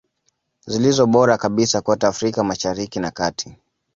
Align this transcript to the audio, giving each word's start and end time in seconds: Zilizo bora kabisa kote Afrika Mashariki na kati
Zilizo 0.67 1.05
bora 1.07 1.37
kabisa 1.37 1.81
kote 1.81 2.07
Afrika 2.07 2.43
Mashariki 2.43 2.99
na 2.99 3.11
kati 3.11 3.57